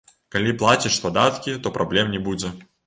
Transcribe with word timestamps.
Калі 0.35 0.55
плаціш 0.61 0.97
падаткі, 1.05 1.57
то 1.65 1.77
праблем 1.81 2.13
не 2.17 2.25
будзе. 2.31 2.59